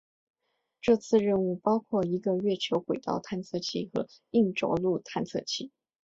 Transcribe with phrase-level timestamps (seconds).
[0.81, 5.69] 这次任务包括一个月球轨道探测器和硬着陆探测器。